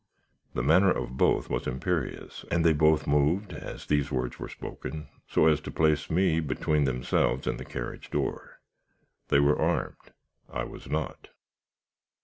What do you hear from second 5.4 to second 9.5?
as to place me between themselves and the carriage door. They